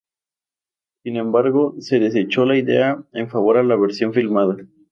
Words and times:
Sin 1.03 1.15
embargo 1.17 1.75
se 1.77 1.99
desechó 1.99 2.43
la 2.45 2.57
idea 2.57 3.03
en 3.13 3.29
favor 3.29 3.57
de 3.57 3.65
la 3.65 3.75
versión 3.75 4.13
filmada. 4.15 4.55